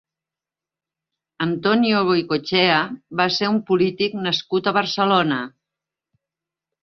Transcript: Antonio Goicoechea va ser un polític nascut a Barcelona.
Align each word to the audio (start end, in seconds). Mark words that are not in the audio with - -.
Antonio 1.45 1.99
Goicoechea 2.07 2.79
va 3.21 3.27
ser 3.37 3.49
un 3.51 3.59
polític 3.69 4.15
nascut 4.23 4.69
a 4.71 4.75
Barcelona. 4.81 5.37